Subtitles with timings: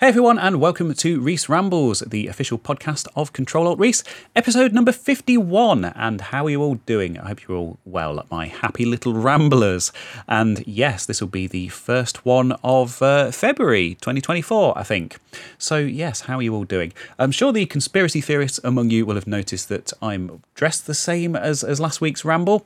[0.00, 4.02] Hey everyone, and welcome to Rees Rambles, the official podcast of Control Alt Rees,
[4.34, 5.84] episode number 51.
[5.84, 7.18] And how are you all doing?
[7.18, 9.92] I hope you're all well, my happy little ramblers.
[10.26, 15.18] And yes, this will be the first one of uh, February 2024, I think.
[15.58, 16.94] So, yes, how are you all doing?
[17.18, 21.36] I'm sure the conspiracy theorists among you will have noticed that I'm dressed the same
[21.36, 22.64] as, as last week's ramble.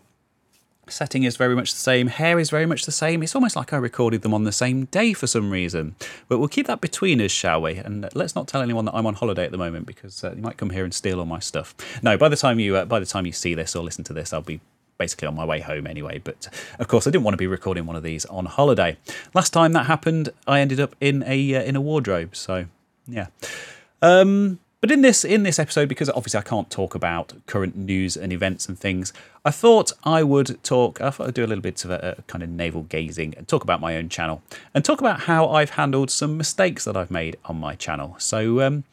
[0.88, 3.22] Setting is very much the same, hair is very much the same.
[3.22, 5.94] It's almost like I recorded them on the same day for some reason.
[6.28, 7.76] But we'll keep that between us, shall we?
[7.76, 10.42] And let's not tell anyone that I'm on holiday at the moment because uh, you
[10.42, 11.74] might come here and steal all my stuff.
[12.02, 14.12] No, by the time you uh, by the time you see this or listen to
[14.12, 14.60] this, I'll be
[14.98, 16.20] basically on my way home anyway.
[16.22, 18.96] But of course, I didn't want to be recording one of these on holiday.
[19.32, 22.36] Last time that happened, I ended up in a uh, in a wardrobe.
[22.36, 22.66] So
[23.06, 23.26] yeah.
[24.02, 28.18] Um, but in this in this episode, because obviously I can't talk about current news
[28.18, 31.00] and events and things, I thought I would talk.
[31.00, 33.48] I thought I'd do a little bit of a, a kind of navel gazing and
[33.48, 34.42] talk about my own channel
[34.74, 38.16] and talk about how I've handled some mistakes that I've made on my channel.
[38.18, 38.84] So um,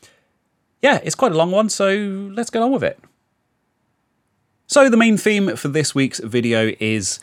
[0.82, 1.68] yeah, it's quite a long one.
[1.68, 1.94] So
[2.34, 2.98] let's get on with it.
[4.68, 7.20] So the main theme for this week's video is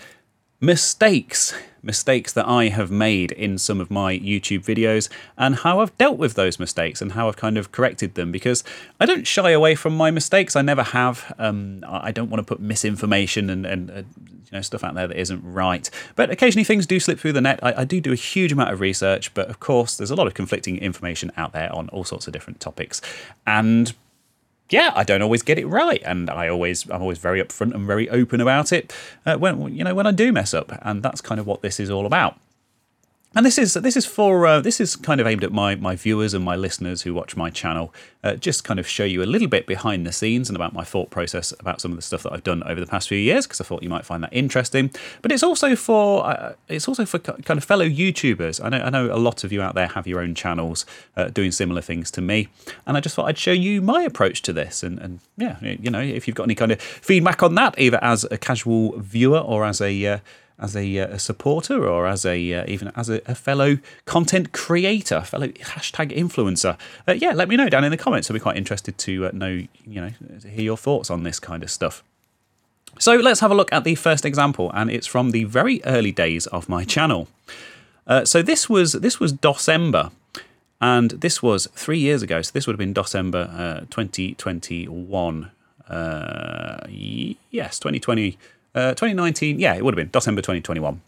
[0.60, 5.96] mistakes mistakes that I have made in some of my YouTube videos and how I've
[5.98, 8.64] dealt with those mistakes and how I've kind of corrected them because
[9.00, 10.56] I don't shy away from my mistakes.
[10.56, 11.34] I never have.
[11.38, 15.06] Um, I don't want to put misinformation and, and uh, you know stuff out there
[15.06, 15.88] that isn't right.
[16.16, 17.60] But occasionally things do slip through the net.
[17.62, 20.26] I, I do do a huge amount of research, but of course there's a lot
[20.26, 23.00] of conflicting information out there on all sorts of different topics.
[23.46, 23.94] And
[24.70, 27.86] yeah, I don't always get it right, and I always I'm always very upfront and
[27.86, 28.92] very open about it
[29.26, 31.80] uh, when you know when I do mess up, and that's kind of what this
[31.80, 32.38] is all about.
[33.34, 35.96] And this is this is for uh, this is kind of aimed at my my
[35.96, 37.92] viewers and my listeners who watch my channel.
[38.24, 40.82] Uh, just kind of show you a little bit behind the scenes and about my
[40.82, 43.46] thought process about some of the stuff that I've done over the past few years
[43.46, 44.90] because I thought you might find that interesting.
[45.20, 48.64] But it's also for uh, it's also for kind of fellow YouTubers.
[48.64, 51.28] I know I know a lot of you out there have your own channels uh,
[51.28, 52.48] doing similar things to me,
[52.86, 54.82] and I just thought I'd show you my approach to this.
[54.82, 58.02] And and yeah, you know, if you've got any kind of feedback on that, either
[58.02, 60.18] as a casual viewer or as a uh,
[60.60, 64.52] as a, uh, a supporter or as a uh, even as a, a, fellow content
[64.52, 66.76] creator, fellow hashtag influencer,
[67.06, 68.30] uh, yeah, let me know down in the comments.
[68.30, 69.48] I'll be quite interested to uh, know,
[69.86, 70.10] you know,
[70.40, 72.02] to hear your thoughts on this kind of stuff.
[72.98, 76.10] So let's have a look at the first example, and it's from the very early
[76.10, 77.28] days of my channel.
[78.06, 80.10] Uh, so this was this was December,
[80.80, 82.42] and this was three years ago.
[82.42, 85.50] So this would have been December uh, 2021.
[87.50, 88.36] yes, 2020.
[88.78, 91.00] Uh, 2019, yeah, it would have been December 2021.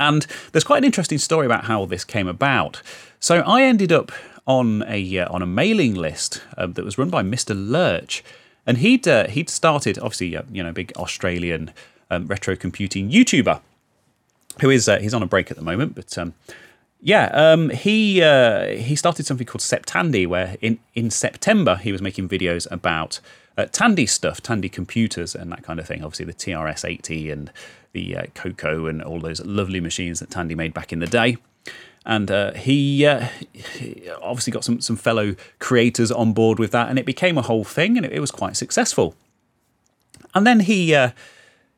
[0.00, 2.80] And there's quite an interesting story about how this came about.
[3.20, 4.10] So I ended up
[4.46, 7.54] on a uh, on a mailing list uh, that was run by Mr.
[7.54, 8.24] Lurch,
[8.66, 11.70] and he'd uh, he'd started obviously uh, you know big Australian
[12.10, 13.60] um, retro computing YouTuber,
[14.62, 16.32] who is uh, he's on a break at the moment, but um,
[17.04, 18.14] yeah, um, he
[18.76, 23.20] he started something called Septandy, where in in September he was making videos about
[23.56, 26.02] uh, Tandy stuff, Tandy computers, and that kind of thing.
[26.04, 27.52] Obviously, the TRS 80 and
[27.92, 31.36] the uh, Coco and all those lovely machines that Tandy made back in the day.
[32.06, 36.90] And uh, he, uh, he, obviously got some, some fellow creators on board with that,
[36.90, 39.14] and it became a whole thing, and it, it was quite successful.
[40.34, 41.12] And then he, uh,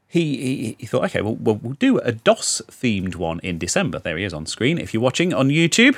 [0.08, 3.98] he, he, he thought, okay, well, we'll, we'll do a DOS themed one in December.
[3.98, 4.78] There he is on screen.
[4.78, 5.96] If you're watching on YouTube,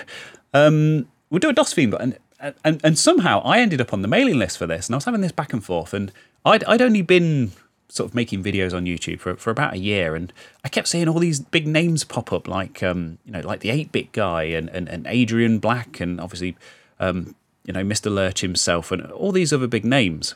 [0.54, 4.08] um, we'll do a DOS themed one and, and somehow I ended up on the
[4.08, 6.12] mailing list for this, and I was having this back and forth, and
[6.44, 7.52] I'd, I'd only been
[7.88, 10.32] sort of making videos on YouTube for, for about a year, and
[10.64, 13.70] I kept seeing all these big names pop up, like um, you know, like the
[13.70, 16.56] Eight Bit guy and, and, and Adrian Black, and obviously,
[17.00, 18.12] um, you know, Mr.
[18.12, 20.34] Lurch himself, and all these other big names.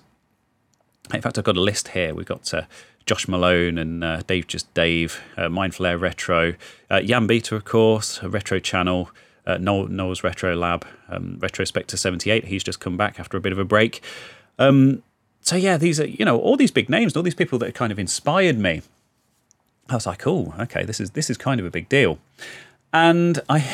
[1.13, 2.15] In fact, I've got a list here.
[2.15, 2.63] We've got uh,
[3.07, 6.55] Josh Malone and uh, Dave Just Dave, uh, Mindflare Retro,
[6.91, 7.01] uh,
[7.57, 9.11] of course, Retro Channel
[9.47, 12.45] uh, Noel's Retro Lab, um, Retrospector 78.
[12.45, 14.03] He's just come back after a bit of a break.
[14.59, 15.03] Um,
[15.41, 17.91] so yeah, these are you know all these big names, all these people that kind
[17.91, 18.83] of inspired me.
[19.89, 22.19] I was like, oh, okay, this is this is kind of a big deal.
[22.93, 23.67] And I,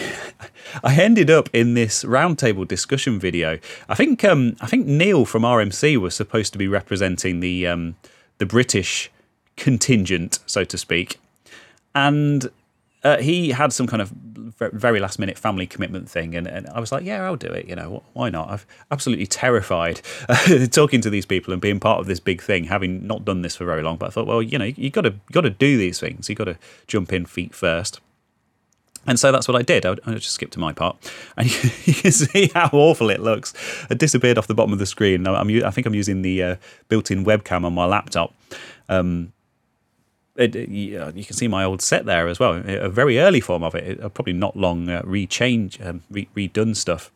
[0.84, 3.58] I ended up in this roundtable discussion video.
[3.88, 7.97] I think um, I think Neil from RMC was supposed to be representing the um,
[8.38, 9.11] the British
[9.58, 11.20] contingent, so to speak,
[11.94, 12.50] and
[13.05, 16.81] uh, he had some kind of very last minute family commitment thing, and, and I
[16.81, 17.69] was like, yeah, I'll do it.
[17.69, 18.50] You know, why not?
[18.50, 18.60] I'm
[18.90, 20.00] absolutely terrified
[20.72, 23.56] talking to these people and being part of this big thing, having not done this
[23.56, 23.96] for very long.
[23.99, 26.28] But I thought, well, you know, you got to got to do these things.
[26.28, 28.00] You got to jump in feet first.
[29.06, 29.87] And so that's what I did.
[29.87, 30.96] I, I just skipped to my part,
[31.37, 33.54] and you, you, can see how awful it looks.
[33.90, 35.26] It disappeared off the bottom of the screen.
[35.26, 36.56] I'm, I think I'm using the uh,
[36.88, 38.34] built-in webcam on my laptop.
[38.88, 39.32] Um,
[40.38, 42.62] it, you can see my old set there as well.
[42.67, 43.99] A very early form of it.
[44.14, 47.11] Probably not long uh, rechange, um, re- redone stuff.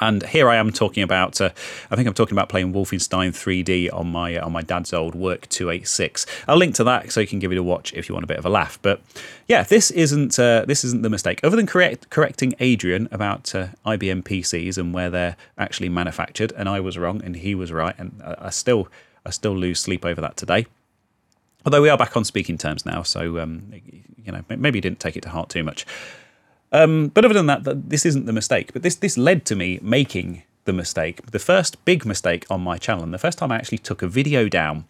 [0.00, 1.40] And here I am talking about.
[1.40, 1.50] Uh,
[1.90, 5.48] I think I'm talking about playing Wolfenstein 3D on my on my dad's old Work
[5.48, 6.26] 286.
[6.48, 8.26] I'll link to that so you can give it a watch if you want a
[8.26, 8.78] bit of a laugh.
[8.82, 9.00] But
[9.46, 11.40] yeah, this isn't uh, this isn't the mistake.
[11.44, 16.68] Other than correct, correcting Adrian about uh, IBM PCs and where they're actually manufactured, and
[16.68, 18.88] I was wrong and he was right, and I, I still
[19.24, 20.66] I still lose sleep over that today.
[21.64, 23.72] Although we are back on speaking terms now, so um,
[24.24, 25.86] you know maybe he didn't take it to heart too much.
[26.72, 28.72] Um, but other than that, this isn't the mistake.
[28.72, 32.78] But this this led to me making the mistake, the first big mistake on my
[32.78, 34.86] channel, and the first time I actually took a video down,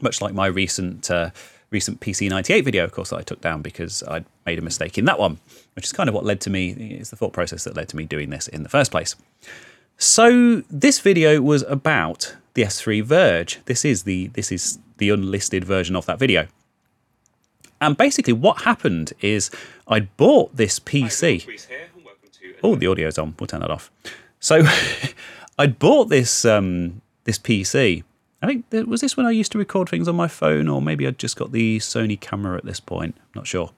[0.00, 1.30] much like my recent uh,
[1.70, 5.18] recent PC98 video, of course, I took down because I'd made a mistake in that
[5.18, 5.38] one,
[5.74, 6.70] which is kind of what led to me.
[6.70, 9.16] It's the thought process that led to me doing this in the first place.
[9.98, 13.64] So this video was about the S3 ViRGE.
[13.64, 16.46] This is the this is the unlisted version of that video.
[17.80, 19.50] And basically, what happened is
[19.86, 21.48] I bought this PC.
[22.62, 23.34] Oh, the audio's on.
[23.38, 23.90] We'll turn that off.
[24.40, 24.62] So
[25.58, 28.02] I'd bought this um, this PC.
[28.40, 31.06] I think was this when I used to record things on my phone, or maybe
[31.06, 33.16] I'd just got the Sony camera at this point.
[33.34, 33.70] not sure.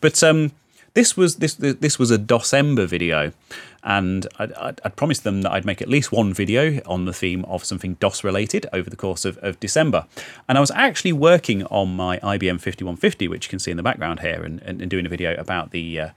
[0.00, 0.52] But um,
[0.98, 3.32] this was this this was a DOScember video,
[3.84, 4.52] and I'd,
[4.84, 7.94] I'd, promised them that I'd make at least one video on the theme of something
[8.00, 10.06] DOS related over the course of, of December.
[10.48, 13.82] And I was actually working on my IBM 5150, which you can see in the
[13.84, 16.10] background here, and, and, and doing a video about the uh,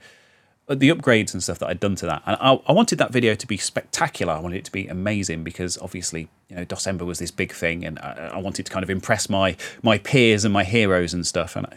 [0.68, 2.24] the upgrades and stuff that I'd done to that.
[2.26, 4.32] And I, I, wanted that video to be spectacular.
[4.32, 7.84] I wanted it to be amazing because obviously, you know, DOScember was this big thing,
[7.84, 11.24] and I, I wanted to kind of impress my my peers and my heroes and
[11.24, 11.54] stuff.
[11.54, 11.76] And I,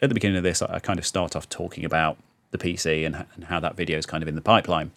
[0.00, 2.16] at the beginning of this, I kind of start off talking about
[2.50, 4.90] the PC and, and how that video is kind of in the pipeline.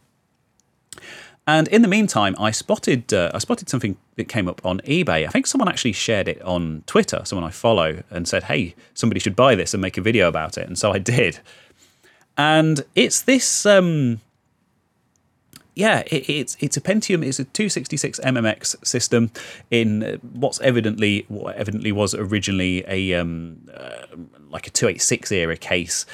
[1.48, 5.26] And in the meantime, I spotted uh, I spotted something that came up on eBay.
[5.26, 9.20] I think someone actually shared it on Twitter, someone I follow, and said, "Hey, somebody
[9.20, 11.40] should buy this and make a video about it." And so I did.
[12.38, 14.22] And it's this, um,
[15.76, 17.26] yeah, it, it's it's a Pentium.
[17.26, 19.32] It's a 266 MMX system
[19.72, 24.06] in what's evidently what evidently was originally a um, uh,
[24.50, 26.06] like a 286 era case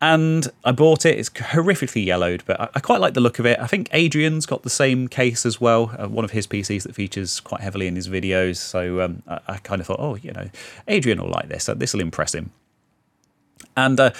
[0.00, 1.18] and I bought it.
[1.18, 3.58] It's horrifically yellowed, but I, quite like the look of it.
[3.58, 6.94] I think Adrian's got the same case as well, uh, one of his PCs that
[6.94, 8.56] features quite heavily in his videos.
[8.56, 10.50] So um, I, I, kind of thought, oh, you know,
[10.86, 11.64] Adrian will like this.
[11.64, 12.52] So this will impress him.
[13.76, 14.12] And uh,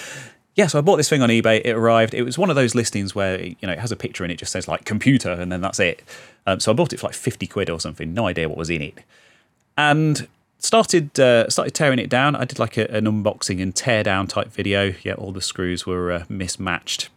[0.55, 1.61] yeah, so I bought this thing on eBay.
[1.63, 2.13] It arrived.
[2.13, 4.35] It was one of those listings where you know it has a picture and it
[4.35, 6.03] just says like computer, and then that's it.
[6.45, 8.13] Um, so I bought it for like fifty quid or something.
[8.13, 8.97] No idea what was in it.
[9.77, 10.27] And
[10.59, 12.35] started uh, started tearing it down.
[12.35, 14.93] I did like a, an unboxing and tear down type video.
[15.03, 17.09] Yeah, all the screws were uh, mismatched.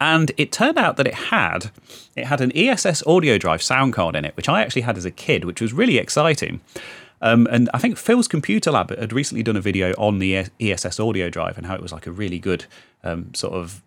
[0.00, 1.70] And it turned out that it had
[2.14, 5.10] it had an ESS AudioDrive sound card in it, which I actually had as a
[5.10, 6.60] kid, which was really exciting.
[7.20, 10.98] Um, and I think Phil's Computer Lab had recently done a video on the ESS
[10.98, 12.66] AudioDrive and how it was like a really good
[13.02, 13.82] um, sort of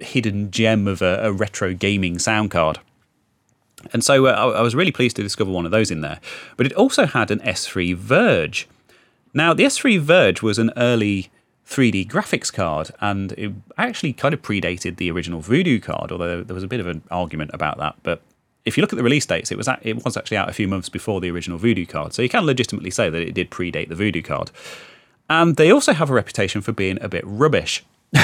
[0.00, 2.80] hidden gem of a, a retro gaming sound card.
[3.92, 6.20] And so uh, I was really pleased to discover one of those in there.
[6.56, 8.66] But it also had an S3 ViRGE.
[9.32, 11.30] Now, the S3 ViRGE was an early
[11.68, 16.54] 3D graphics card, and it actually kind of predated the original Voodoo card, although there
[16.54, 17.94] was a bit of an argument about that.
[18.02, 18.22] But
[18.64, 20.52] if you look at the release dates, it was at, it was actually out a
[20.52, 23.50] few months before the original Voodoo card, so you can legitimately say that it did
[23.50, 24.50] predate the Voodoo card.
[25.28, 27.84] And they also have a reputation for being a bit rubbish.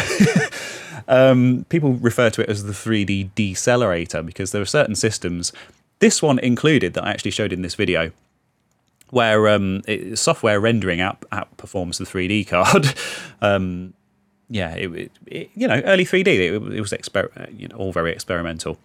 [1.08, 5.52] Um, people refer to it as the 3D decelerator because there are certain systems,
[5.98, 8.10] this one included, that I actually showed in this video,
[9.10, 12.94] where um, it, software rendering out outperforms the 3D card.
[13.40, 13.94] um,
[14.48, 18.78] yeah, it, it, you know, early 3D, it, was exper- you know, all very experimental.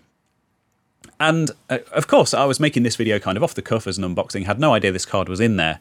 [1.20, 3.98] And uh, of course, I was making this video kind of off the cuff as
[3.98, 5.80] an unboxing, had no idea this card was in there,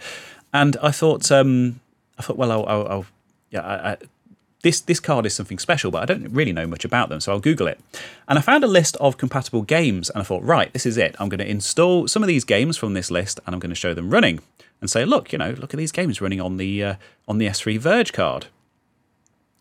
[0.53, 1.81] and I thought, um,
[2.19, 3.07] I thought, well, I'll, I'll, I'll
[3.51, 3.97] yeah, I, I,
[4.63, 7.33] this this card is something special, but I don't really know much about them, so
[7.33, 7.81] I'll Google it.
[8.29, 11.17] And I found a list of compatible games, and I thought, right, this is it.
[11.19, 13.77] I'm going to install some of these games from this list, and I'm going to
[13.77, 14.41] show them running,
[14.81, 16.95] and say, look, you know, look at these games running on the uh,
[17.27, 18.47] on the S3 ViRGE card.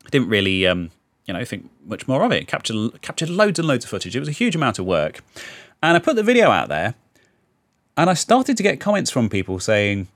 [0.05, 0.91] I didn't really, um,
[1.25, 2.47] you know, think much more of it.
[2.47, 4.15] Captured captured loads and loads of footage.
[4.15, 5.23] It was a huge amount of work,
[5.81, 6.95] and I put the video out there,
[7.95, 10.07] and I started to get comments from people saying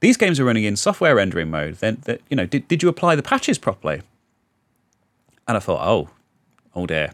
[0.00, 1.76] these games are running in software rendering mode.
[1.76, 4.02] Then, that you know, did, did you apply the patches properly?
[5.46, 6.10] And I thought, oh,
[6.74, 7.12] oh dear.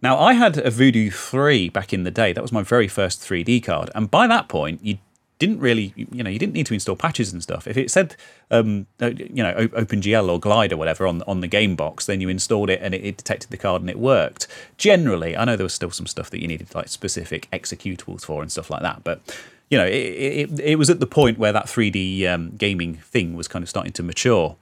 [0.00, 2.32] Now, I had a Voodoo 3 back in the day.
[2.32, 3.90] That was my very first 3D card.
[3.94, 4.98] And by that point, you
[5.38, 7.66] didn't really, you know, you didn't need to install patches and stuff.
[7.66, 8.16] If it said,
[8.50, 12.20] um, uh, you know, OpenGL or Glide or whatever on on the game box, then
[12.20, 14.48] you installed it and it, it, detected the card and it worked.
[14.76, 18.42] Generally, I know there was still some stuff that you needed like specific executables for
[18.42, 19.20] and stuff like that, but
[19.70, 23.36] you know, it, it, it was at the point where that 3D um, gaming thing
[23.36, 24.56] was kind of starting to mature.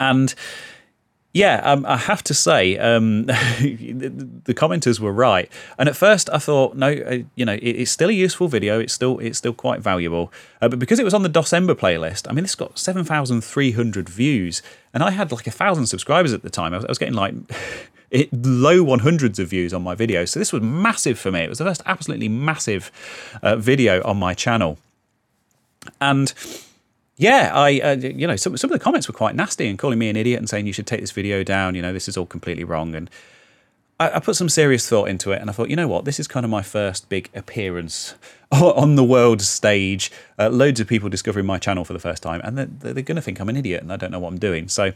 [0.00, 0.34] And
[1.36, 5.52] yeah, um, I have to say, um, the, commenters were right.
[5.78, 8.80] And at first, I thought, no, uh, you know, it, it's still a useful video.
[8.80, 10.32] It's still it's still quite valuable.
[10.62, 13.42] Uh, but because it was on the DOScember playlist, I mean, it's got seven thousand
[13.42, 14.62] three hundred views,
[14.94, 16.72] and I had like a thousand subscribers at the time.
[16.72, 17.34] I was, I was getting like
[18.10, 20.24] it, low 100s of views on my video.
[20.24, 21.40] So this was massive for me.
[21.40, 22.90] It was the first absolutely massive
[23.42, 24.78] uh, video on my channel.
[26.00, 26.32] And
[27.16, 29.98] yeah, I uh, you know some some of the comments were quite nasty and calling
[29.98, 31.74] me an idiot and saying you should take this video down.
[31.74, 32.94] You know this is all completely wrong.
[32.94, 33.08] And
[33.98, 36.20] I, I put some serious thought into it, and I thought, you know what, this
[36.20, 38.14] is kind of my first big appearance
[38.52, 40.10] on the world stage.
[40.38, 43.16] Uh, loads of people discovering my channel for the first time, and they're, they're going
[43.16, 44.68] to think I'm an idiot and I don't know what I'm doing.
[44.68, 44.92] So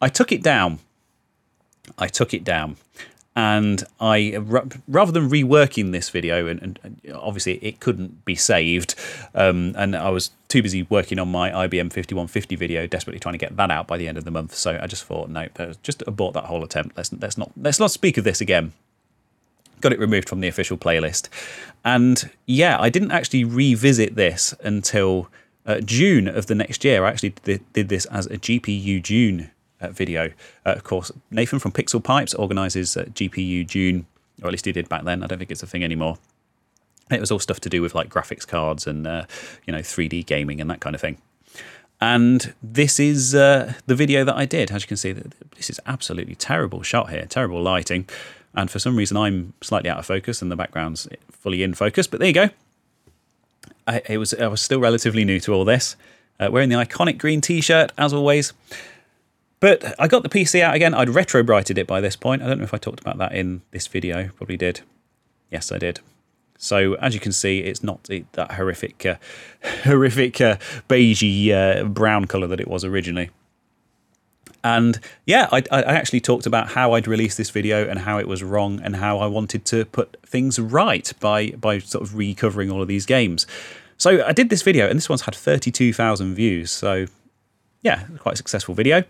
[0.00, 0.80] I took it down.
[1.98, 2.76] I took it down
[3.36, 4.36] and I
[4.88, 8.94] rather than reworking this video, and, and obviously it couldn't be saved,
[9.34, 13.38] um, and I was too busy working on my IBM 5150 video, desperately trying to
[13.38, 14.54] get that out by the end of the month.
[14.54, 15.48] So I just thought, no,
[15.82, 16.96] just abort that whole attempt.
[16.96, 18.72] Let's let's not let's not speak of this again.
[19.80, 21.28] Got it removed from the official playlist,
[21.84, 25.28] and yeah, I didn't actually revisit this until
[25.64, 27.04] uh, June of the next year.
[27.04, 29.52] I actually did, did this as a GPU June
[29.88, 30.32] video.
[30.66, 34.06] Uh, of course, Nathan from Pixel Pipes organises uh, GPU June,
[34.42, 35.22] or at least he did back then.
[35.22, 36.18] I don't think it's a thing anymore.
[37.10, 39.24] It was all stuff to do with like graphics cards and uh,
[39.66, 41.18] you know 3D gaming and that kind of thing.
[42.00, 44.70] And this is uh, the video that I did.
[44.70, 48.08] As you can see, this is absolutely terrible shot here, terrible lighting.
[48.54, 52.06] And for some reason, I'm slightly out of focus and the background's fully in focus.
[52.06, 52.50] But there you go.
[53.86, 55.96] I, it was I was still relatively new to all this.
[56.38, 58.54] Uh, wearing the iconic green T-shirt as always.
[59.60, 60.94] But I got the PC out again.
[60.94, 62.42] I'd retro brighted it by this point.
[62.42, 64.30] I don't know if I talked about that in this video.
[64.36, 64.80] Probably did.
[65.50, 66.00] Yes, I did.
[66.56, 69.16] So as you can see, it's not that horrific, uh,
[69.84, 70.56] horrific uh,
[70.88, 73.30] beigey uh, brown colour that it was originally.
[74.62, 78.28] And yeah, I, I, actually talked about how I'd released this video and how it
[78.28, 82.70] was wrong and how I wanted to put things right by by sort of recovering
[82.70, 83.46] all of these games.
[83.96, 86.70] So I did this video, and this one's had 32,000 views.
[86.70, 87.06] So
[87.80, 89.04] yeah, quite a successful video.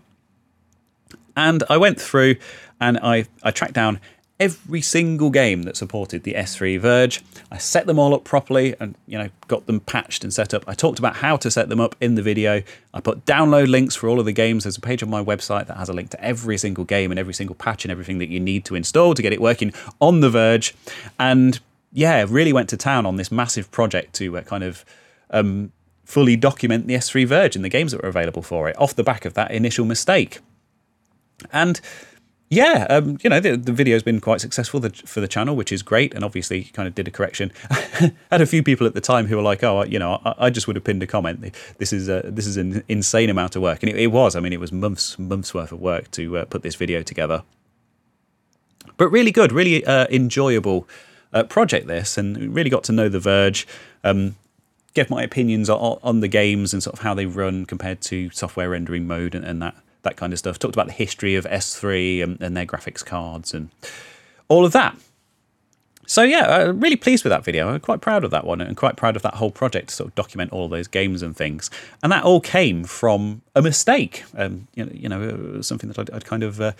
[1.35, 2.35] And I went through
[2.79, 3.99] and I, I tracked down
[4.41, 7.21] every single game that supported the S3 ViRGE.
[7.51, 10.63] I set them all up properly and you know got them patched and set up.
[10.67, 12.63] I talked about how to set them up in the video.
[12.91, 14.63] I put download links for all of the games.
[14.63, 17.19] There's a page on my website that has a link to every single game and
[17.19, 20.21] every single patch and everything that you need to install to get it working on
[20.21, 20.73] the ViRGE.
[21.19, 21.59] And
[21.93, 24.83] yeah, really went to town on this massive project to uh, kind of
[25.29, 25.71] um,
[26.03, 29.03] fully document the S3 ViRGE and the games that were available for it off the
[29.03, 30.39] back of that initial mistake.
[31.51, 31.79] And
[32.51, 35.81] yeah, um, you know, the, the video's been quite successful for the channel, which is
[35.81, 36.13] great.
[36.13, 37.53] And obviously, kind of did a correction.
[38.29, 40.49] had a few people at the time who were like, "Oh, you know, I, I
[40.49, 41.55] just would have pinned a comment.
[41.77, 44.35] This is a, this is an insane amount of work," and it, it was.
[44.35, 47.43] I mean, it was months months worth of work to uh, put this video together.
[48.97, 50.89] But really good, really uh, enjoyable
[51.31, 51.87] uh, project.
[51.87, 53.65] This and really got to know the ViRGE.
[54.03, 54.35] Um,
[54.93, 58.29] gave my opinions on, on, the games and sort of how they run compared to
[58.31, 60.59] software rendering mode and, and that that kind of stuff.
[60.59, 63.69] Talked about the history of S3 and, and their graphics cards and
[64.47, 64.97] all of that.
[66.11, 67.69] So yeah, uh, really pleased with that video.
[67.69, 70.09] I'm quite proud of that one and quite proud of that whole project to sort
[70.09, 71.69] of document all those games and things.
[72.03, 74.25] And that all came from a mistake.
[74.35, 76.73] Um, you know, you know, something that I'd, I'd kind of uh,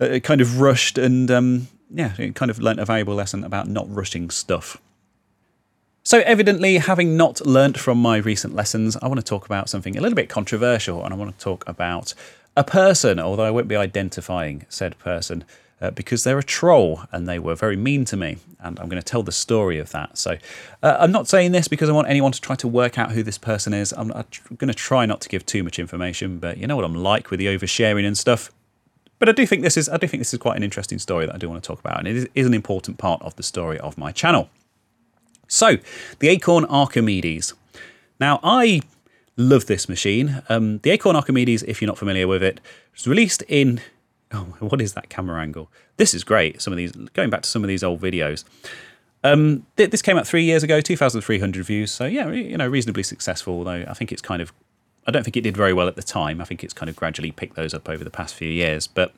[0.00, 3.86] uh, kind of rushed and um, yeah, kind of learnt a valuable lesson about not
[3.88, 4.78] rushing stuff.
[6.04, 9.96] So, evidently, having not learnt from my recent lessons, I want to talk about something
[9.96, 12.14] a little bit controversial, and I want to talk about
[12.56, 15.44] a person, although I won't be identifying said person.
[15.80, 18.36] Uh, because they're a troll and they were very mean to me.
[18.60, 20.16] And I'm going to tell the story of that.
[20.16, 20.36] So
[20.80, 23.24] uh, I'm not saying this because I want anyone to try to work out who
[23.24, 23.90] this person is.
[23.90, 24.24] I'm, I'm
[24.58, 27.32] going to try not to give too much information, but you know what I'm like
[27.32, 28.52] with the oversharing and stuff.
[29.18, 31.26] But I do think this is I do think this is quite an interesting story
[31.26, 33.34] that I do want to talk about, and it is, is an important part of
[33.36, 34.50] the story of my channel.
[35.46, 35.78] So
[36.18, 37.54] the Acorn Archimedes.
[38.18, 38.82] Now I
[39.36, 40.42] Love this machine.
[40.48, 42.60] Um, the Acorn Archimedes, if you're not familiar with it,
[42.92, 43.80] was released in.
[44.32, 45.70] Oh, what is that camera angle?
[45.96, 46.60] This is great.
[46.60, 48.44] Some of these, going back to some of these old videos.
[49.24, 51.92] Um, th this came out three years ago, 2,300 views.
[51.92, 53.54] So yeah, you know, reasonably successful.
[53.54, 54.52] Although I think it's kind of,
[55.06, 56.40] I don't think it did very well at the time.
[56.40, 58.86] I think it's kind of gradually picked those up over the past few years.
[58.86, 59.14] But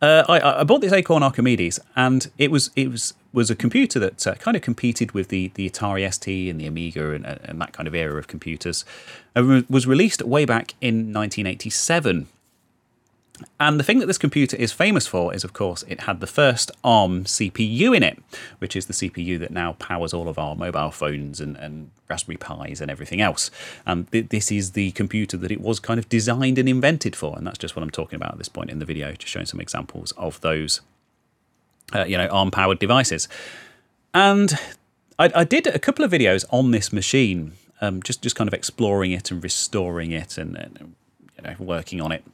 [0.00, 3.98] uh, I, I, bought this Acorn Archimedes, and it was it was was a computer
[3.98, 7.60] that uh, kind of competed with the the Atari ST and the Amiga and, and
[7.60, 8.84] that kind of era of computers.
[9.36, 12.28] It was released way back in 1987,
[13.60, 16.26] And the thing that this computer is famous for is, of course, it had the
[16.26, 18.18] first ARM CPU in it,
[18.58, 22.38] which is the CPU that now powers all of our mobile phones and, and Raspberry
[22.38, 23.50] Pis and everything else.
[23.84, 27.36] And th- this is the computer that it was kind of designed and invented for.
[27.36, 29.46] And that's just what I'm talking about at this point in the video, just showing
[29.46, 30.80] some examples of those,
[31.94, 33.28] uh, you know, ARM powered devices.
[34.14, 34.58] And
[35.18, 38.54] I, I, did a couple of videos on this machine, um, just, just kind of
[38.54, 40.94] exploring it and restoring it and, and
[41.36, 42.24] you know, working on it.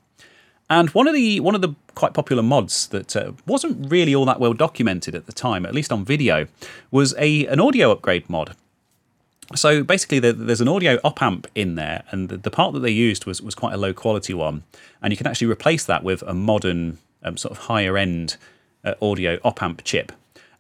[0.71, 4.25] And one of the one of the quite popular mods that uh, wasn't really all
[4.25, 6.47] that well documented at the time, at least on video,
[6.91, 8.57] was a an audio upgrade mod.
[9.55, 13.27] So basically, there's an audio op amp in there, and the, part that they used
[13.27, 14.63] was was quite a low quality one,
[15.03, 18.39] and you can actually replace that with a modern um, sort of higher end
[18.85, 20.13] uh, audio op amp chip.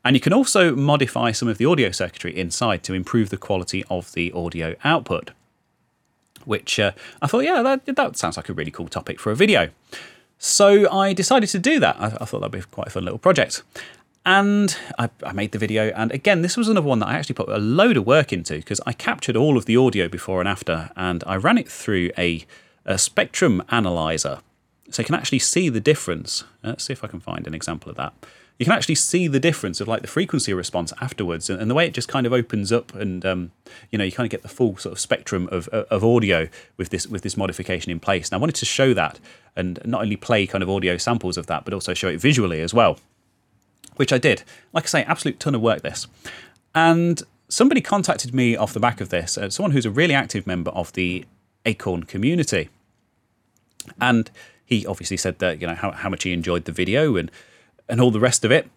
[0.04, 3.84] And you can also modify some of the audio circuitry inside to improve the quality
[3.88, 5.30] of the audio output
[6.44, 9.36] which uh, I thought, yeah, that, that sounds like a really cool topic for a
[9.36, 9.70] video.
[10.38, 11.96] So I decided to do that.
[11.98, 13.62] I, I thought that'd be quite a fun little project.
[14.24, 15.88] And I, I, made the video.
[15.96, 18.54] And again, this was another one that I actually put a load of work into
[18.56, 22.10] because I captured all of the audio before and after and I ran it through
[22.16, 22.44] a,
[22.84, 24.38] a spectrum analyzer.
[24.90, 26.44] So you can actually see the difference.
[26.62, 28.12] Let's see if I can find an example of that.
[28.58, 31.74] You can actually see the difference of like the frequency response afterwards and, and the
[31.74, 33.50] way it just kind of opens up and um,
[33.90, 36.90] you know you kind of get the full sort of spectrum of, of audio with
[36.90, 38.28] this with this modification in place.
[38.28, 39.18] And i wanted to show that
[39.56, 42.60] and not only play kind of audio samples of that but also show it visually
[42.60, 42.98] as well
[43.96, 44.42] which i did.
[44.72, 46.06] Like i say absolute ton of work this.
[46.74, 50.46] And somebody contacted me off the back of this uh, someone who's a really active
[50.46, 51.24] member of the
[51.66, 52.68] acorn community.
[54.00, 54.30] And
[54.72, 57.30] he obviously said that you know how, how much he enjoyed the video and
[57.88, 58.68] and all the rest of it.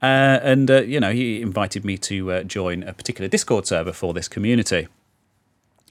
[0.00, 3.92] Uh, and uh, you know, he invited me to uh, join a particular Discord server
[3.92, 4.88] for this community.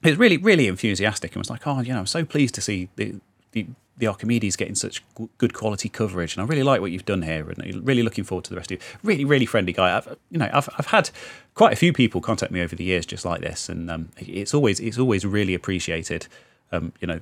[0.04, 2.62] He was really, really enthusiastic and was like, "Oh, you know, I'm so pleased to
[2.62, 3.16] see the
[3.52, 5.04] the, the Archimedes getting such
[5.38, 8.46] good quality coverage, and I really like what you've done here, and really looking forward
[8.46, 9.98] to the rest of you." Really, really friendly guy.
[9.98, 11.10] I've, you know, I've I've had
[11.54, 14.54] quite a few people contact me over the years just like this, and um, it's
[14.54, 16.28] always it's always really appreciated.
[16.72, 17.20] Um, you know,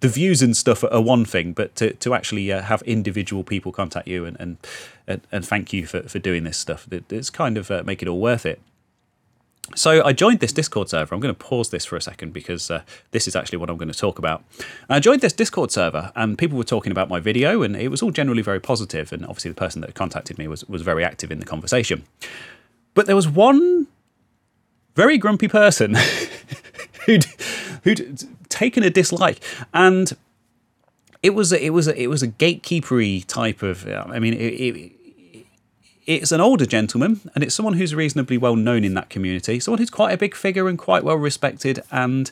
[0.00, 3.72] the views and stuff are one thing, but to, to actually uh, have individual people
[3.72, 4.36] contact you and
[5.06, 8.08] and, and, thank you for, for doing this stuff, it's kind of uh, make it
[8.08, 8.60] all worth it.
[9.74, 11.14] So I joined this Discord server.
[11.14, 13.76] I'm going to pause this for a second because uh, this is actually what I'm
[13.76, 14.42] going to talk about.
[14.88, 18.02] I joined this Discord server and people were talking about my video and it was
[18.02, 21.30] all generally very positive and obviously the person that contacted me was, was very active
[21.30, 22.04] in the conversation.
[22.94, 23.86] But there was one
[24.94, 25.94] very grumpy person
[27.06, 27.26] who'd,
[27.84, 28.26] who'd
[28.58, 29.38] taken a dislike,
[29.72, 30.16] and
[31.22, 33.86] it was a, it was a, it was a gatekeepery type of.
[33.88, 34.92] I mean, it, it,
[36.06, 39.60] it's an older gentleman, and it's someone who's reasonably well known in that community.
[39.60, 42.30] Someone who's quite a big figure and quite well respected, and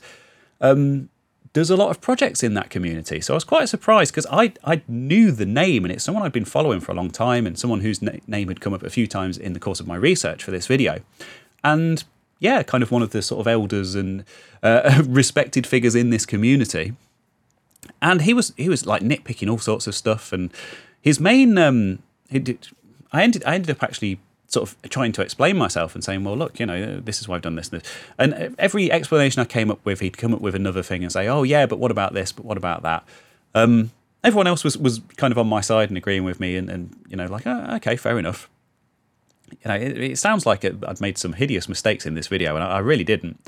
[0.60, 1.08] um,
[1.52, 3.20] does a lot of projects in that community.
[3.20, 6.32] So I was quite surprised because I I knew the name, and it's someone I've
[6.32, 8.90] been following for a long time, and someone whose na- name had come up a
[8.90, 11.00] few times in the course of my research for this video,
[11.62, 12.04] and
[12.38, 14.24] yeah, kind of one of the sort of elders and
[14.62, 16.94] uh, respected figures in this community.
[18.02, 20.52] And he was he was like nitpicking all sorts of stuff, and
[21.00, 22.68] his main um, I ended
[23.46, 24.18] I ended up actually
[24.48, 27.34] sort of trying to explain myself and saying, well, look, you know, this is why
[27.34, 27.70] I've done this.
[28.16, 31.26] And every explanation I came up with, he'd come up with another thing and say,
[31.26, 32.32] oh yeah, but what about this?
[32.32, 33.04] But what about that?
[33.54, 36.68] Um, everyone else was was kind of on my side and agreeing with me, and,
[36.68, 38.48] and you know, like, oh, okay, fair enough
[39.50, 42.64] you know, it, it sounds like I'd made some hideous mistakes in this video, and
[42.64, 43.40] I, I, really didn't.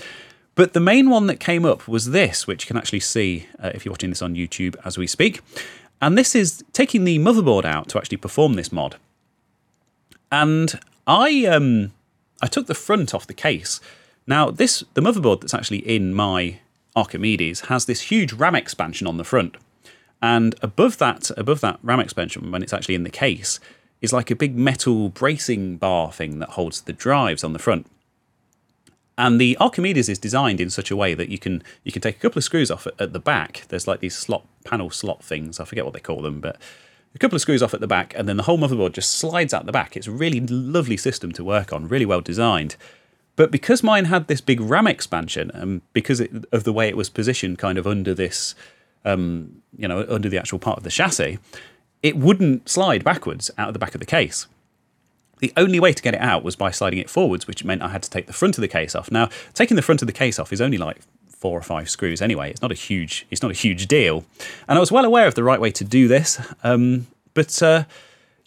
[0.55, 3.71] But the main one that came up was this, which you can actually see uh,
[3.75, 5.41] if you're watching this on YouTube as we speak.
[6.01, 8.97] And this is taking the motherboard out to actually perform this mod.
[10.31, 11.93] And I um,
[12.43, 13.81] I took the front off the case.
[14.27, 16.61] Now, this the motherboard that's actually in my
[16.95, 19.57] Archimedes has this huge RAM expansion on the front.
[20.21, 23.61] And above that, above that RAM expansion, when it's actually in the case,
[24.01, 27.87] is like a big metal bracing bar thing that holds the drives on the front.
[29.17, 32.17] And the Archimedes is designed in such a way that you can you can take
[32.17, 33.65] a couple of screws off at, at the back.
[33.69, 35.59] There's like these slot panel slot things.
[35.59, 36.57] I forget what they call them, but
[37.15, 39.53] a couple of screws off at the back, and then the whole motherboard just slides
[39.53, 39.97] out the back.
[39.97, 42.77] It's a really lovely system to work on, really well designed.
[43.35, 46.97] But because mine had this big RAM expansion, and because it, of the way it
[46.97, 48.55] was positioned, kind of under this,
[49.05, 51.39] um, you know, under the actual part of the chassis,
[52.03, 54.47] it wouldn't slide backwards out of the back of the case.
[55.41, 57.89] The only way to get it out was by sliding it forwards, which meant I
[57.89, 59.11] had to take the front of the case off.
[59.11, 62.21] Now, taking the front of the case off is only like four or five screws
[62.21, 62.51] anyway.
[62.51, 64.25] It's not a huge, it's not a huge deal.
[64.67, 66.41] And I was well aware of the right way to do this.
[66.65, 67.85] Um, but uh,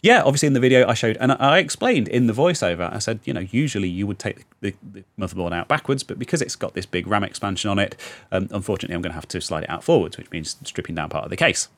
[0.02, 3.20] yeah, obviously in the video I showed, and I explained in the voiceover, I said,
[3.24, 6.74] you know, usually you would take the, the motherboard out backwards, but because it's got
[6.74, 7.96] this big RAM expansion on it,
[8.30, 11.08] um, unfortunately I'm going to have to slide it out forwards, which means stripping down
[11.08, 11.68] part of the case.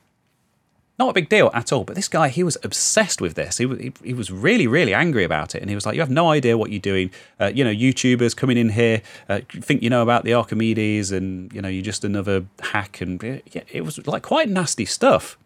[0.97, 1.83] Not a big deal at all.
[1.83, 3.57] But this guy, he was obsessed with this.
[3.57, 5.61] He was, he, he was really, really angry about it.
[5.61, 7.11] And he was like, You have no idea what you're doing.
[7.39, 11.51] Uh, you know, YouTubers coming in here uh, think you know about the Archimedes and,
[11.53, 13.01] you know, you're just another hack.
[13.01, 15.37] And yeah, it was like quite nasty stuff.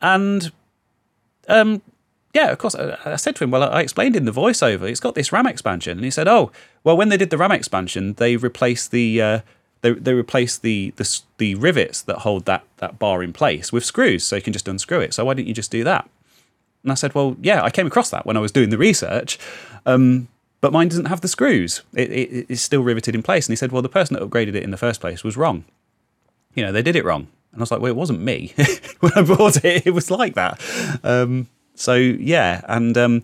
[0.00, 0.50] And
[1.48, 1.82] um,
[2.34, 5.00] yeah, of course, I, I said to him, Well, I explained in the voiceover, it's
[5.00, 5.98] got this RAM expansion.
[5.98, 6.50] And he said, Oh,
[6.82, 9.22] well, when they did the RAM expansion, they replaced the.
[9.22, 9.40] Uh,
[9.82, 13.84] they, they replace the, the the rivets that hold that that bar in place with
[13.84, 15.12] screws, so you can just unscrew it.
[15.14, 16.08] So why didn't you just do that?
[16.82, 19.38] And I said, well, yeah, I came across that when I was doing the research,
[19.86, 20.28] um,
[20.60, 21.82] but mine doesn't have the screws.
[21.94, 23.46] It, it, it's still riveted in place.
[23.46, 25.64] And he said, well, the person that upgraded it in the first place was wrong.
[26.54, 27.28] You know, they did it wrong.
[27.52, 28.54] And I was like, well, it wasn't me.
[29.00, 30.60] when I bought it, it was like that.
[31.04, 33.22] Um, so yeah, and um,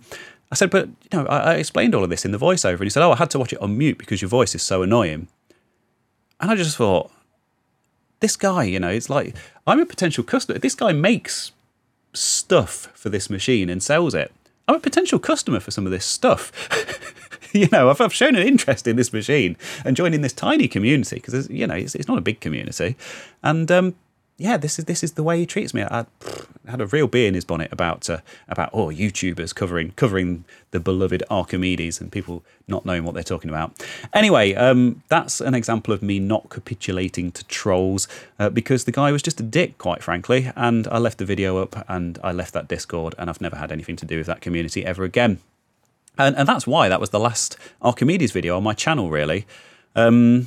[0.50, 2.84] I said, but you know, I, I explained all of this in the voiceover, and
[2.84, 4.82] he said, oh, I had to watch it on mute because your voice is so
[4.82, 5.28] annoying.
[6.40, 7.10] And I just thought,
[8.20, 9.34] this guy, you know, it's like
[9.66, 10.58] I'm a potential customer.
[10.58, 11.52] This guy makes
[12.14, 14.32] stuff for this machine and sells it.
[14.66, 16.52] I'm a potential customer for some of this stuff.
[17.54, 21.16] you know, I've, I've shown an interest in this machine and joining this tiny community
[21.16, 22.96] because, you know, it's, it's, not a big community.
[23.42, 23.94] And um,
[24.40, 25.82] yeah, this is this is the way he treats me.
[25.82, 26.06] I,
[26.66, 30.44] I had a real bee in his bonnet about uh, about oh YouTubers covering covering
[30.70, 33.72] the beloved Archimedes and people not knowing what they're talking about.
[34.14, 38.06] Anyway, um, that's an example of me not capitulating to trolls
[38.38, 40.52] uh, because the guy was just a dick, quite frankly.
[40.54, 43.72] And I left the video up and I left that Discord and I've never had
[43.72, 45.40] anything to do with that community ever again.
[46.16, 49.46] And, and that's why that was the last Archimedes video on my channel, really.
[49.96, 50.46] Um,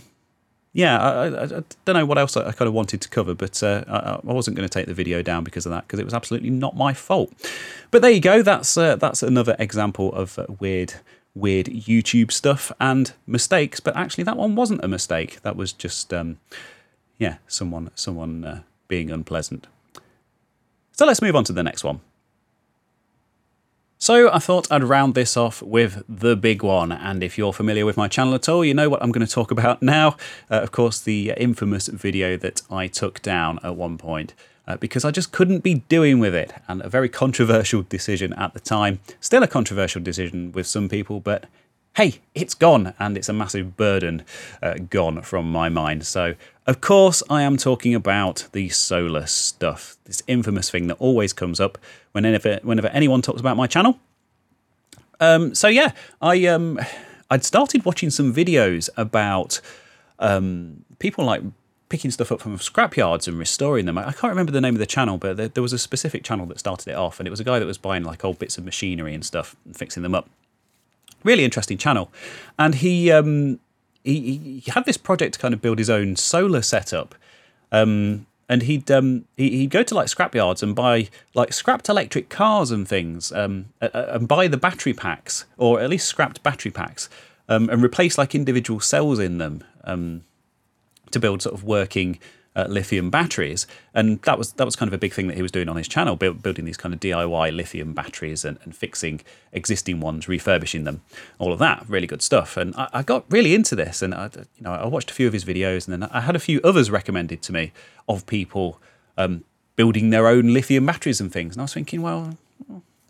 [0.73, 3.61] yeah, I, I, I, don't know what else I, kind of wanted to cover, but
[3.61, 3.97] uh, I,
[4.29, 6.49] I, wasn't going to take the video down because of that, because it was absolutely
[6.49, 7.31] not my fault.
[7.91, 8.41] But there you go.
[8.41, 10.93] That's uh, that's another example of uh, weird,
[11.35, 13.81] weird YouTube stuff and mistakes.
[13.81, 15.41] But actually, that one wasn't a mistake.
[15.41, 16.39] That was just, um,
[17.17, 19.67] yeah, someone someone uh, being unpleasant.
[20.93, 21.99] So let's move on to the next one.
[24.01, 26.91] So I thought I'd round this off with the big one.
[26.91, 29.31] And if you're familiar with my channel at all, you know what I'm going to
[29.31, 30.17] talk about now.
[30.49, 34.33] Uh, of course, the infamous video that I took down at one point.
[34.67, 36.51] Uh, because I just couldn't be doing with it.
[36.67, 39.01] And a very controversial decision at the time.
[39.19, 41.45] Still a controversial decision with some people, but
[41.95, 44.23] hey, it's gone, and it's a massive burden
[44.61, 46.05] uh, gone from my mind.
[46.05, 51.33] So, of course, I am talking about the solar stuff, this infamous thing that always
[51.33, 51.77] comes up
[52.13, 53.99] whenever whenever anyone talks about my channel.
[55.19, 56.79] Um, so yeah, I um,
[57.29, 59.61] I'd started watching some videos about
[60.19, 61.41] um, people like
[61.89, 63.97] picking stuff up from scrapyards and restoring them.
[63.97, 66.45] I can't remember the name of the channel, but there, there was a specific channel
[66.47, 68.57] that started it off, and it was a guy that was buying like old bits
[68.57, 70.29] of machinery and stuff and fixing them up
[71.23, 72.11] really interesting channel.
[72.57, 73.59] And he, um,
[74.03, 77.15] he, he had this project to kind of build his own solar setup.
[77.71, 82.27] Um, and he'd um, he, would go to like scrapyards and buy like scrapped electric
[82.27, 87.07] cars and things, um, and buy the battery packs or at least scrapped battery packs,
[87.47, 90.25] um, and replace like individual cells in them um,
[91.11, 92.19] to build sort of working
[92.55, 95.41] uh, lithium batteries, and that was that was kind of a big thing that he
[95.41, 98.75] was doing on his channel, build, building these kind of DIY lithium batteries and, and,
[98.75, 99.21] fixing
[99.53, 101.01] existing ones, refurbishing them,
[101.39, 102.57] all of that, really good stuff.
[102.57, 105.27] And I, I, got really into this, and I, you know I watched a few
[105.27, 107.71] of his videos, and then I had a few others recommended to me
[108.09, 108.81] of people
[109.17, 112.37] um, building their own lithium batteries and things, and I was thinking, well,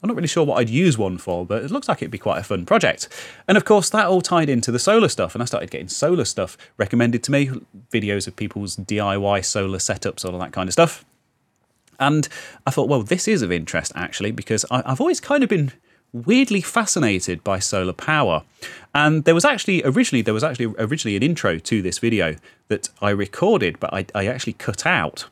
[0.01, 2.17] I'm not really sure what I'd use one for, but it looks like it'd be
[2.17, 3.07] quite a fun project.
[3.47, 6.25] And of course, that all tied into the solar stuff, and I started getting solar
[6.25, 7.51] stuff recommended to me
[7.91, 11.05] videos of people's DIY solar setups, all of that kind of stuff.
[11.99, 12.27] And
[12.65, 15.71] I thought, well, this is of interest actually, because I, have always kind of been
[16.13, 18.43] weirdly fascinated by solar power.
[18.93, 22.35] And there was actually originally there was actually originally an intro to this video
[22.67, 25.25] that I recorded, but I, I actually cut out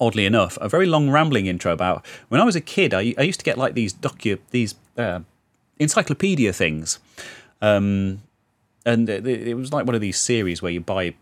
[0.00, 2.94] oddly enough, a very long rambling intro about when I was a kid.
[2.94, 5.20] I, I used to get like these docu these uh,
[5.78, 6.98] encyclopedia things,
[7.60, 8.22] um,
[8.84, 11.14] and it, it, was like one of these series where you buy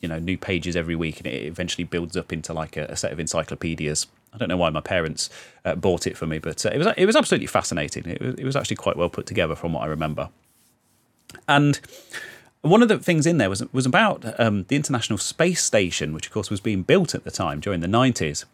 [0.00, 2.96] you know new pages every week, and it eventually builds up into like a, a
[2.96, 4.06] set of encyclopedias.
[4.32, 5.28] I don't know why my parents
[5.64, 8.06] uh, bought it for me, but uh, it was it was absolutely fascinating.
[8.06, 10.28] It was, it was actually quite well put together from what I remember,
[11.48, 11.80] and
[12.62, 16.26] one of the things in there was was about um, the International Space Station, which
[16.26, 18.44] of course was being built at the time during the nineties.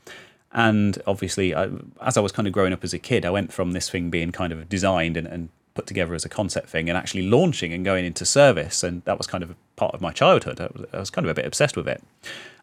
[0.52, 1.68] And obviously, I,
[2.00, 4.08] as I was kind of growing up as a kid, I went from this thing
[4.10, 7.72] being kind of designed and, and put together as a concept thing and actually launching
[7.72, 8.82] and going into service.
[8.82, 10.58] And that was kind of part of my childhood.
[10.58, 12.02] I was, I was, kind of a bit obsessed with it.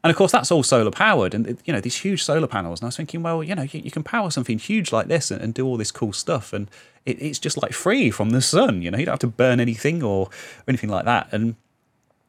[0.03, 2.79] And of course, that's all solar powered and, you know, these huge solar panels.
[2.79, 5.29] And I was thinking, well, you know, you, you can power something huge like this
[5.29, 6.51] and, and do all this cool stuff.
[6.51, 6.69] And
[7.05, 8.81] it, it's just like free from the sun.
[8.81, 10.29] You know, you don't have to burn anything or, or
[10.67, 11.29] anything like that.
[11.31, 11.55] And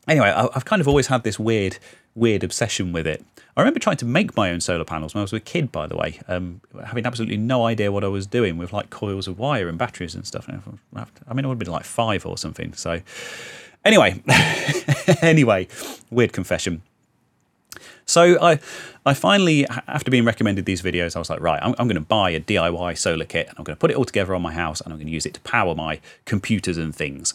[0.09, 1.79] anyway, I, have kind of always had this weird
[2.15, 3.25] weird obsession with it.
[3.57, 5.87] I remember trying to make my own solar panels when I was a kid, by
[5.87, 9.39] the way, um, having absolutely no idea what I was doing with like coils of
[9.39, 10.49] wire and batteries and stuff.
[10.49, 12.73] I mean, I would have been like five or something.
[12.75, 13.01] So,
[13.85, 14.23] anyway,
[15.23, 15.69] anyway,
[16.11, 16.83] weird confession.
[18.07, 18.59] So I,
[19.07, 22.01] I finally, after being recommended these videos, I was like, right, I'm, I'm going to
[22.01, 24.53] buy a DIY solar kit and I'm going to put it all together on my
[24.53, 27.35] house and I'm going to use it to power my computers and things.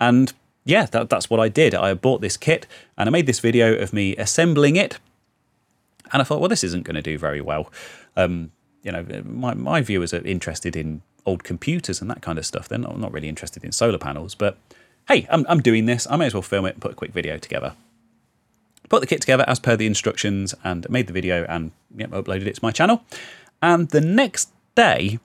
[0.00, 0.32] And
[0.64, 1.74] yeah, that, that's what I did.
[1.74, 4.98] I bought this kit and I made this video of me assembling it.
[6.12, 7.70] And I thought, well, this isn't going to do very well.
[8.16, 8.52] Um,
[8.82, 12.68] you know, my, my viewers are interested in old computers and that kind of stuff.
[12.68, 14.34] They're not, not really interested in solar panels.
[14.34, 14.58] But
[15.08, 16.06] hey, I'm, I'm doing this.
[16.10, 17.74] I may as well film it and put a quick video together
[18.88, 22.46] put the kit together as per the instructions and made the video and yep, uploaded
[22.46, 23.02] it to my channel.
[23.62, 25.18] And the next day,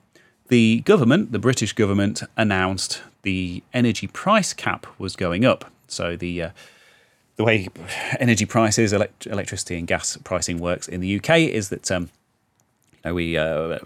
[0.47, 5.71] the government, the British government, announced the energy price cap was going up.
[5.87, 6.49] So the uh,
[7.35, 7.69] the way
[8.19, 12.09] energy prices, elect- electricity and gas pricing works in the UK is that um,
[12.91, 13.79] you know we uh,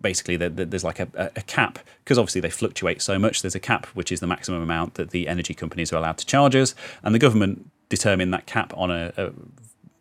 [0.00, 3.42] basically the, the, there's like a, a cap because obviously they fluctuate so much.
[3.42, 6.26] There's a cap which is the maximum amount that the energy companies are allowed to
[6.26, 9.32] charge us, and the government determine that cap on a, a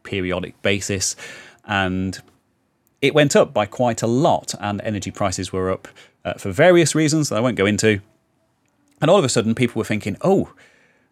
[0.04, 1.18] periodic basis.
[1.66, 2.20] And
[3.02, 5.90] it went up by quite a lot, and energy prices were up
[6.24, 8.00] uh, for various reasons that I won't go into.
[9.02, 10.54] And all of a sudden, people were thinking, "Oh,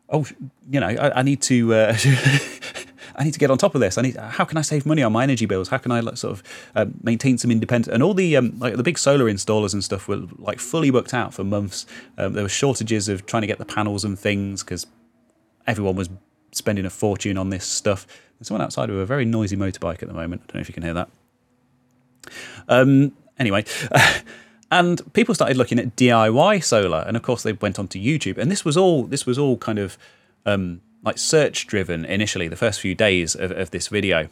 [0.09, 0.25] oh,
[0.69, 1.97] you know, I, I need to, uh,
[3.15, 3.97] I need to get on top of this.
[3.97, 5.69] I need, how can I save money on my energy bills?
[5.69, 6.43] How can I like, sort of
[6.75, 10.07] uh, maintain some independence?" And all the um, like the big solar installers and stuff
[10.07, 11.85] were like fully booked out for months.
[12.17, 14.87] Um, there were shortages of trying to get the panels and things because
[15.67, 16.09] everyone was
[16.51, 18.05] spending a fortune on this stuff.
[18.37, 20.41] There's someone outside with a very noisy motorbike at the moment.
[20.43, 21.09] I don't know if you can hear that.
[22.67, 23.65] Um, anyway,
[24.71, 28.51] and people started looking at DIY solar, and of course they went onto YouTube, and
[28.51, 29.97] this was all this was all kind of
[30.45, 32.47] um, like search driven initially.
[32.47, 34.29] The first few days of, of this video,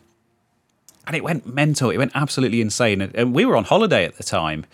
[1.05, 1.89] and it went mental.
[1.89, 4.65] It went absolutely insane, and we were on holiday at the time.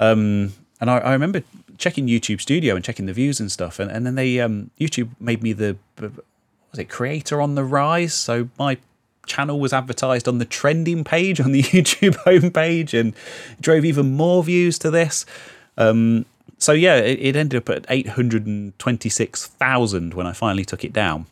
[0.00, 1.44] Um, and I, I, remember
[1.78, 5.10] checking YouTube Studio and checking the views and stuff, and, and then they um, YouTube
[5.20, 5.76] made me the
[6.72, 8.14] was it creator on the rise?
[8.14, 8.78] So my
[9.26, 13.14] channel was advertised on the trending page on the YouTube homepage and
[13.60, 15.24] drove even more views to this.
[15.76, 16.26] Um,
[16.58, 21.26] so yeah, it, it ended up at 826,000 when I finally took it down.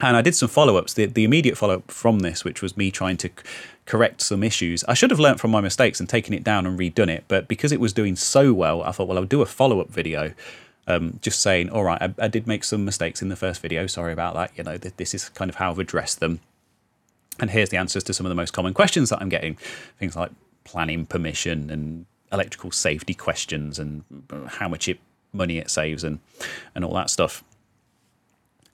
[0.00, 0.94] And I did some follow ups.
[0.94, 3.30] The, the immediate follow up from this, which was me trying to
[3.84, 4.84] correct some issues.
[4.84, 7.24] I should have learnt from my mistakes and taken it down and redone it.
[7.26, 9.90] But because it was doing so well, I thought, well, I'll do a follow up
[9.90, 10.34] video
[10.88, 13.86] um, just saying, all right, I, I, did make some mistakes in the first video.
[13.86, 14.52] Sorry about that.
[14.56, 16.40] You know, th- this is kind of how I've addressed them.
[17.38, 19.56] And here's the answers to some of the most common questions that I'm getting.
[19.98, 20.30] Things like
[20.64, 24.02] planning permission and electrical safety questions and
[24.46, 24.98] how much it,
[25.32, 26.20] money it saves and,
[26.74, 27.44] and all that stuff.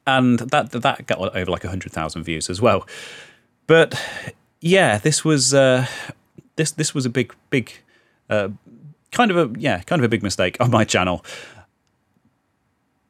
[0.06, 2.86] And that that got over like 100,000 views as well.
[3.66, 4.00] But
[4.60, 5.86] yeah, this was uh,
[6.54, 7.72] this this was a big big
[8.30, 8.50] uh,
[9.10, 11.24] kind of a yeah kind of a big mistake on my channel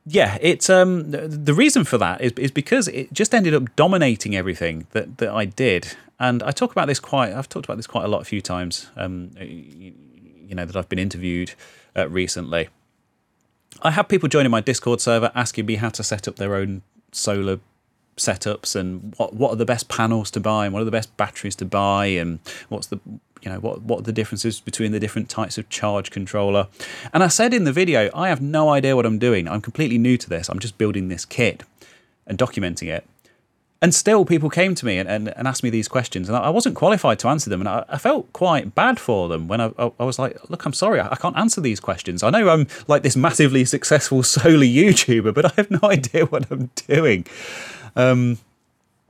[0.06, 4.36] yeah, it's um the reason for that is is because it just ended up dominating
[4.36, 7.32] everything that that I did, and I talk about this quite.
[7.32, 8.90] I've talked about this quite a lot a few times.
[8.96, 9.94] Um, you,
[10.46, 11.54] you know that I've been interviewed
[11.96, 12.68] uh, recently.
[13.82, 16.82] I have people joining my Discord server asking me how to set up their own
[17.12, 17.60] solar
[18.16, 21.16] setups and what what are the best panels to buy and what are the best
[21.16, 22.38] batteries to buy and
[22.68, 23.00] what's the
[23.44, 26.68] you know what what the differences between the different types of charge controller.
[27.12, 29.48] And i said in the video i have no idea what i'm doing.
[29.48, 30.48] I'm completely new to this.
[30.48, 31.62] I'm just building this kit
[32.26, 33.06] and documenting it.
[33.82, 36.28] And still people came to me and, and, and asked me these questions.
[36.28, 37.60] And i wasn't qualified to answer them.
[37.60, 40.72] And i, I felt quite bad for them when I, I, was like look i'm
[40.72, 41.00] sorry.
[41.00, 42.22] I, I can't answer these questions.
[42.22, 46.50] I know i'm like this massively successful solar youtuber but i have no idea what
[46.50, 47.26] i'm doing.
[47.96, 48.38] Um,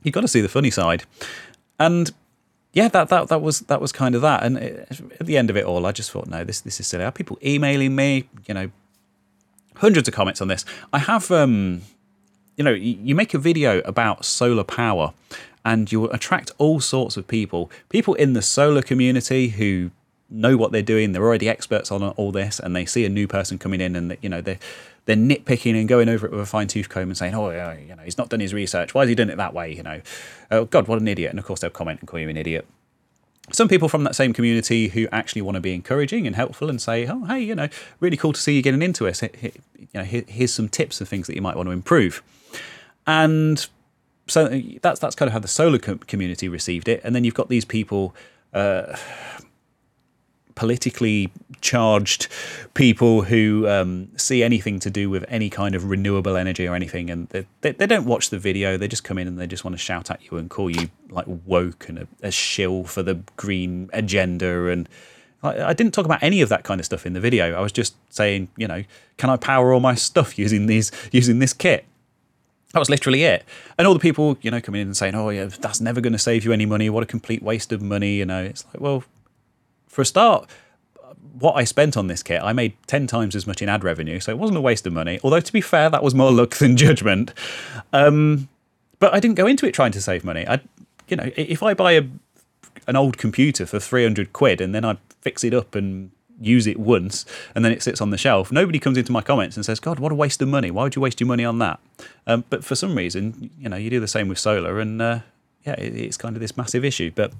[0.03, 1.03] you've got to see the funny side.
[1.79, 2.13] And
[2.75, 4.43] yeah, that that that was that was kind of that.
[4.43, 6.85] And it, at the end of it all, I just thought, no, this this is
[6.85, 7.05] silly.
[7.05, 8.27] Are people emailing me?
[8.47, 8.71] You know,
[9.77, 10.65] hundreds of comments on this.
[10.91, 11.83] I have, um,
[12.57, 15.13] you know, you make a video about solar power,
[15.63, 17.71] and you attract all sorts of people.
[17.87, 19.91] People in the solar community who
[20.29, 21.13] know what they're doing.
[21.13, 24.17] They're already experts on all this, and they see a new person coming in, and
[24.21, 24.59] you know they
[25.05, 27.77] they're nitpicking and going over it with a fine tooth comb and saying, "Oh, yeah,
[27.77, 28.93] you know, he's not done his research.
[28.93, 30.01] Why is he doing it that way?" You know,
[30.51, 31.29] oh God, what an idiot!
[31.29, 32.65] And of course, they'll comment and call you an idiot.
[33.51, 36.81] Some people from that same community who actually want to be encouraging and helpful and
[36.81, 39.21] say, "Oh, hey, you know, really cool to see you getting into it.
[39.77, 42.23] You know, here's some tips and things that you might want to improve."
[43.05, 43.65] And
[44.27, 47.01] so that's that's kind of how the solar community received it.
[47.03, 48.15] And then you've got these people.
[48.53, 48.95] Uh,
[50.55, 52.27] politically charged
[52.73, 57.09] people who um, see anything to do with any kind of renewable energy or anything,
[57.09, 58.77] and they, they, they, don't watch the video.
[58.77, 60.89] They just come in and they just want to shout at you and call you
[61.09, 64.67] like woke and a, a shill for the green agenda.
[64.67, 64.87] And
[65.43, 67.53] I, I didn't talk about any of that kind of stuff in the video.
[67.53, 68.83] I was just saying, you know,
[69.17, 71.85] can I power all my stuff using these using this kit?
[72.73, 73.45] That was literally it.
[73.77, 76.13] And all the people, you know, coming in and saying, "Oh yeah, that's never going
[76.13, 76.89] to save you any money.
[76.89, 79.05] What a complete waste of money." You know, it's like, well,
[79.95, 80.49] for a start,
[81.39, 84.19] what I spent on this kit, I made 10 times as much in ad revenue,
[84.19, 85.21] so it wasn't a waste of money.
[85.23, 87.33] Although, to be fair, that was more luck than judgment.
[87.93, 88.49] Um,
[88.99, 90.45] but I didn't go into it trying to save money.
[90.45, 90.59] I,
[91.07, 92.03] you know, if I buy a,
[92.87, 96.77] an old computer for 300 quid and then I fix it up and use it
[96.77, 99.79] once and then it sits on the shelf, nobody comes into my comments and says,
[99.79, 100.71] God, what a waste of money.
[100.71, 101.79] Why would you waste your money on that?
[102.27, 105.19] Um, but for some reason, you know, you do the same with solar and uh,
[105.65, 107.11] yeah, it, it's kind of this massive issue.
[107.15, 107.31] But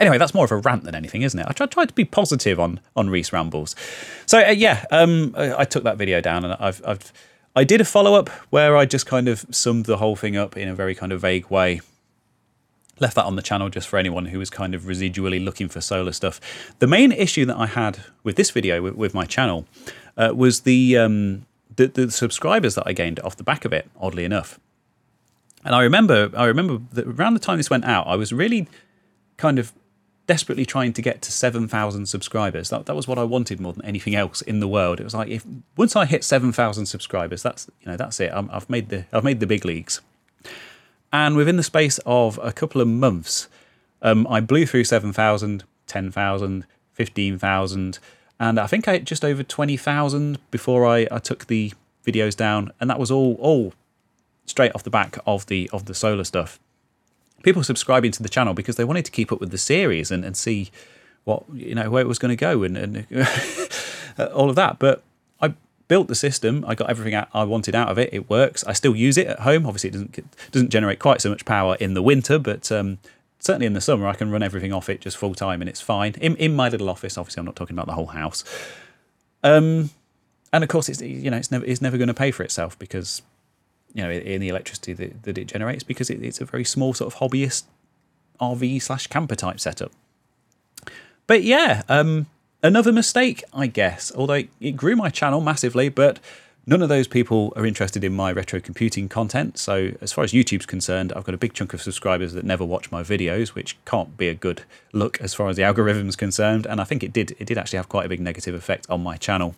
[0.00, 1.46] Anyway, that's more of a rant than anything, isn't it?
[1.46, 3.76] I tried, tried to be positive on on Rees rambles.
[4.26, 7.12] So uh, yeah, um, I, I, took that video down and I've, I've
[7.54, 10.56] I did a follow up where I just kind of summed the whole thing up
[10.56, 11.82] in a very kind of vague way.
[12.98, 15.80] Left that on the channel just for anyone who was kind of residually looking for
[15.80, 16.40] solar stuff.
[16.78, 19.66] The main issue that I had with this video with, with my channel
[20.16, 23.90] uh, was the, um, the the subscribers that I gained off the back of it.
[24.00, 24.58] Oddly enough,
[25.64, 28.68] and I remember I remember that around the time this went out, I was really
[29.36, 29.72] kind of
[30.30, 32.70] desperately trying to get to 7,000 subscribers.
[32.70, 35.00] That, that was what I wanted more than anything else in the world.
[35.00, 35.44] It was like if
[35.76, 38.30] once I hit 7,000 subscribers, that's you know that's it.
[38.32, 40.00] i have made the I've made the big leagues.
[41.12, 43.48] And within the space of a couple of months,
[44.02, 47.98] um, I blew through 7,000, 10,000, 15,000,
[48.38, 51.72] and I think I hit just over 20,000 before I, I took the
[52.06, 53.74] videos down, and that was all all
[54.46, 56.60] straight off the back of the of the solar stuff
[57.42, 60.24] people subscribing to the channel because they wanted to keep up with the series and,
[60.24, 60.70] and see
[61.24, 63.06] what you know where it was going to go and, and
[64.34, 64.78] all of that.
[64.78, 65.02] But
[65.40, 65.54] I
[65.88, 66.64] built the system.
[66.66, 68.10] I got everything I wanted out of it.
[68.12, 68.64] It works.
[68.64, 69.66] I still use it at home.
[69.66, 72.98] Obviously, it doesn't doesn't generate quite so much power in the winter, but um,
[73.38, 75.80] certainly in the summer, I can run everything off it just full time and it's
[75.80, 76.14] fine.
[76.20, 78.44] In in my little office, obviously, I'm not talking about the whole house.
[79.42, 79.90] Um,
[80.52, 82.78] and of course, it's you know it's never it's never going to pay for itself
[82.78, 83.22] because
[83.94, 86.94] you know, in the electricity that, that it generates because it, it's a very small
[86.94, 87.64] sort of hobbyist
[88.40, 89.92] RV slash camper type setup.
[91.26, 92.26] But yeah, um,
[92.62, 94.12] another mistake, I guess.
[94.14, 96.18] Although it grew my channel massively, but
[96.66, 99.58] none of those people are interested in my retro computing content.
[99.58, 102.64] So as far as YouTube's concerned, I've got a big chunk of subscribers that never
[102.64, 106.66] watch my videos, which can't be a good look as far as the algorithm's concerned.
[106.66, 109.02] And I think it did it did actually have quite a big negative effect on
[109.02, 109.54] my channel.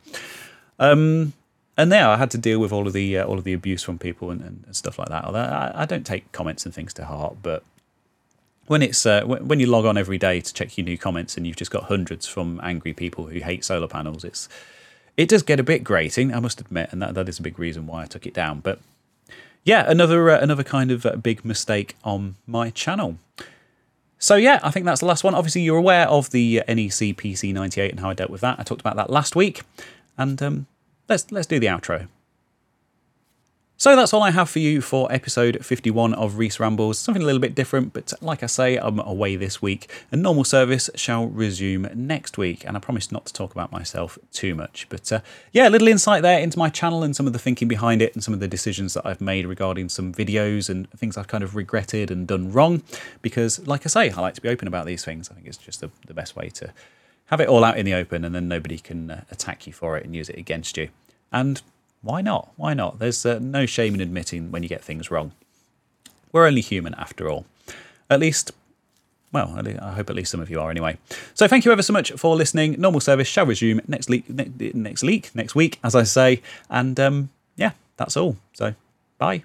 [0.78, 1.34] Um,
[1.76, 3.82] and there I had to deal with all of the uh, all of the abuse
[3.82, 5.24] from people and, and stuff like that.
[5.24, 7.64] I, I, don't take comments and things to heart, but
[8.66, 11.46] when it's uh, when you log on every day to check your new comments and
[11.46, 14.48] you've just got hundreds from angry people who hate solar panels, it's
[15.16, 17.58] it does get a bit grating, I must admit, and that, that is a big
[17.58, 18.60] reason why I took it down.
[18.60, 18.78] But
[19.64, 23.16] yeah, another uh, another kind of uh, big mistake on my channel.
[24.18, 25.34] So yeah, I think that's the last one.
[25.34, 28.60] Obviously, you're aware of the NEC PC98 and how I dealt with that.
[28.60, 29.62] I talked about that last week,
[30.16, 30.66] and um,
[31.12, 32.08] let's let's do the outro.
[33.76, 37.00] So that's all I have for you for episode 51 of Rees Rambles.
[37.00, 40.44] Something a little bit different, but like I say, I'm away this week, and normal
[40.44, 42.64] service shall resume next week.
[42.64, 44.86] And I promise not to talk about myself too much.
[44.88, 45.20] But uh,
[45.50, 48.14] yeah, a little insight there into my channel and some of the thinking behind it,
[48.14, 51.42] and some of the decisions that I've made regarding some videos and things I've kind
[51.44, 52.82] of regretted and done wrong.
[53.20, 55.28] Because, like I say, I like to be open about these things.
[55.28, 56.72] I think it's just the, the best way to
[57.26, 59.96] have it all out in the open, and then nobody can uh, attack you for
[59.96, 60.90] it and use it against you.
[61.32, 61.62] And
[62.02, 62.52] why not?
[62.56, 62.98] Why not?
[62.98, 65.32] There's uh, no shame in admitting when you get things wrong.
[66.32, 67.46] We're only human after all.
[68.10, 68.52] At least,
[69.32, 70.98] well, I hope at least some of you are anyway.
[71.34, 72.76] So thank you ever so much for listening.
[72.78, 76.42] Normal service shall resume next week, next week, next week, as I say.
[76.68, 78.36] And um, yeah, that's all.
[78.52, 78.74] So
[79.18, 79.44] bye.